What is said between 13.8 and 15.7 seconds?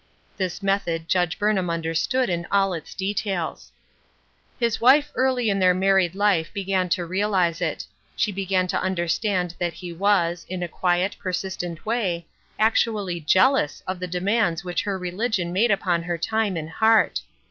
of the demands which her religion made